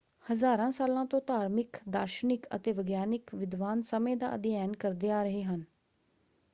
[0.25, 5.63] ਹਜ਼ਾਰਾਂ ਸਾਲਾਂ ਤੋਂ ਧਾਰਮਿਕ ਦਾਰਸ਼ਨਿਕ ਅਤੇ ਵਿਗਿਆਨਕ ਵਿਦਵਾਨ ਸਮੇਂ ਦਾ ਅਧਿਐਨ ਕਰਦੇ ਆ ਰਹੇ ਹਨ।